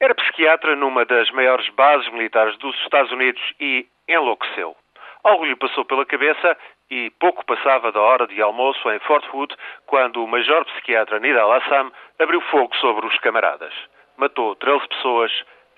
[0.00, 4.76] Era psiquiatra numa das maiores bases militares dos Estados Unidos e enlouqueceu.
[5.24, 6.56] Algo lhe passou pela cabeça
[6.88, 9.56] e pouco passava da hora de almoço em Fort Hood
[9.86, 13.74] quando o major psiquiatra Nidal Assam abriu fogo sobre os camaradas.
[14.16, 15.32] Matou 13 pessoas,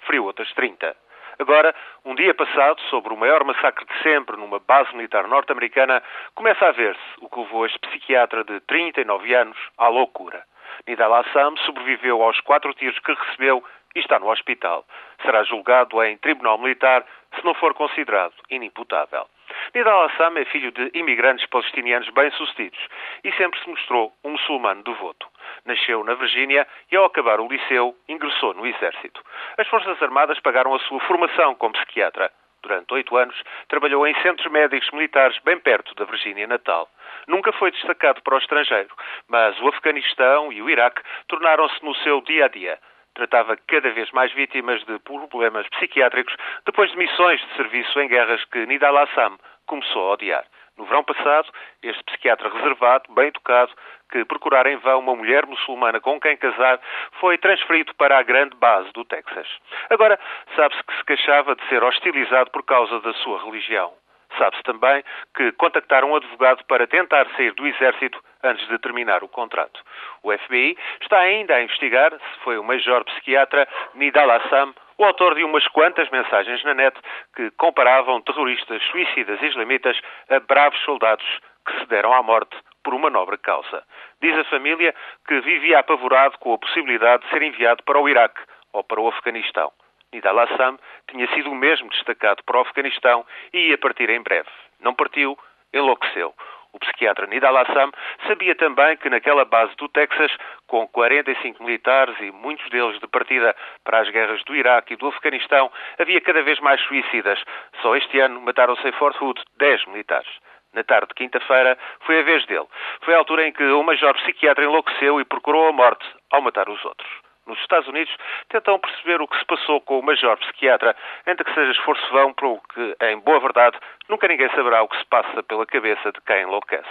[0.07, 0.95] feriu outras 30.
[1.39, 1.75] Agora,
[2.05, 6.03] um dia passado, sobre o maior massacre de sempre numa base militar norte-americana,
[6.35, 10.45] começa a ver-se o que levou este psiquiatra de 39 anos à loucura.
[10.87, 13.63] Nidal Assam sobreviveu aos quatro tiros que recebeu
[13.95, 14.85] e está no hospital.
[15.23, 17.05] Será julgado em tribunal militar
[17.35, 19.27] se não for considerado inimputável.
[19.75, 22.79] Nidal Assam é filho de imigrantes palestinianos bem-sucedidos
[23.25, 25.27] e sempre se mostrou um muçulmano devoto.
[25.65, 29.23] Nasceu na Virgínia e, ao acabar o liceu, ingressou no Exército.
[29.59, 32.31] As Forças Armadas pagaram a sua formação como psiquiatra.
[32.63, 36.89] Durante oito anos, trabalhou em centros médicos militares bem perto da Virgínia Natal.
[37.27, 38.95] Nunca foi destacado para o estrangeiro,
[39.29, 42.79] mas o Afeganistão e o Iraque tornaram-se no seu dia a dia
[43.15, 48.45] tratava cada vez mais vítimas de problemas psiquiátricos depois de missões de serviço em guerras
[48.47, 50.45] que Nidal Assam começou a odiar.
[50.81, 51.47] No verão passado,
[51.83, 53.71] este psiquiatra reservado, bem educado,
[54.11, 56.81] que procurara em vão uma mulher muçulmana com quem casar,
[57.21, 59.47] foi transferido para a grande base do Texas.
[59.91, 60.19] Agora,
[60.57, 63.93] sabe-se que se queixava de ser hostilizado por causa da sua religião.
[64.39, 65.05] Sabe-se também
[65.37, 69.83] que contactaram um advogado para tentar sair do exército antes de terminar o contrato.
[70.23, 75.35] O FBI está ainda a investigar se foi o major psiquiatra Nidal Assam o autor
[75.35, 76.95] de umas quantas mensagens na net
[77.35, 79.99] que comparavam terroristas suicidas islamitas
[80.29, 81.25] a bravos soldados
[81.67, 83.83] que se deram à morte por uma nobre causa.
[84.21, 84.95] Diz a família
[85.27, 88.43] que vivia apavorado com a possibilidade de ser enviado para o Iraque
[88.75, 89.73] ou para o Afeganistão.
[90.13, 90.79] Nidal Assam
[91.11, 94.51] tinha sido o mesmo destacado para o Afeganistão e ia partir em breve.
[94.81, 95.39] Não partiu,
[95.73, 96.35] enlouqueceu.
[96.73, 97.91] O psiquiatra Nidal Assam
[98.27, 100.31] sabia também que naquela base do Texas,
[100.67, 103.55] com 45 militares e muitos deles de partida
[103.85, 107.43] para as guerras do Iraque e do Afeganistão, havia cada vez mais suicidas.
[107.83, 110.31] Só este ano mataram-se em Fort Hood 10 militares.
[110.73, 112.67] Na tarde de quinta-feira foi a vez dele.
[113.01, 116.69] Foi a altura em que o major psiquiatra enlouqueceu e procurou a morte ao matar
[116.69, 118.15] os outros nos Estados Unidos,
[118.49, 120.95] tentam perceber o que se passou com o major psiquiatra,
[121.27, 123.79] ainda que seja esforço vão, que, em boa verdade,
[124.09, 126.89] nunca ninguém saberá o que se passa pela cabeça de quem enlouquece.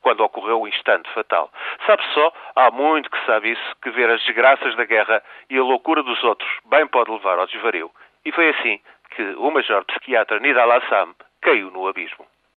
[0.00, 1.50] Quando ocorreu o instante fatal.
[1.86, 5.62] Sabe só, há muito que sabe isso, que ver as desgraças da guerra e a
[5.62, 7.90] loucura dos outros bem pode levar ao desvario.
[8.24, 8.80] E foi assim
[9.14, 12.26] que o major psiquiatra Nidal Assam caiu no abismo.